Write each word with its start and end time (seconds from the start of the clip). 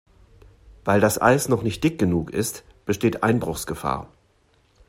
Weil 0.83 0.99
das 0.99 1.21
Eis 1.21 1.47
noch 1.47 1.61
nicht 1.61 1.83
dick 1.83 1.99
genug 1.99 2.31
ist, 2.31 2.63
besteht 2.87 3.21
Einbruchsgefahr. 3.21 4.09